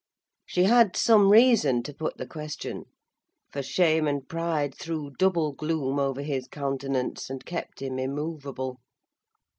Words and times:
She 0.47 0.63
had 0.63 0.95
some 0.97 1.29
reason 1.29 1.83
to 1.83 1.93
put 1.93 2.17
the 2.17 2.25
question, 2.25 2.85
for 3.51 3.61
shame 3.61 4.07
and 4.07 4.27
pride 4.27 4.73
threw 4.73 5.11
double 5.11 5.51
gloom 5.51 5.99
over 5.99 6.23
his 6.23 6.47
countenance, 6.47 7.29
and 7.29 7.45
kept 7.45 7.83
him 7.83 7.99
immovable. 7.99 8.79